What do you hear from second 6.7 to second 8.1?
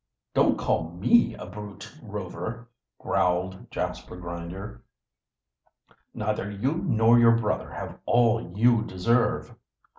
nor your brother have